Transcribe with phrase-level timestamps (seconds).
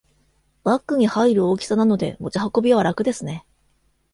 [0.63, 3.45] バッグに入る大きさなので持ち運びは楽ですね